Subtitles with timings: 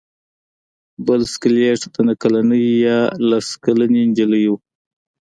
[1.05, 4.53] بل سکلیټ د نهه کلنې یا لس کلنې نجلۍ و.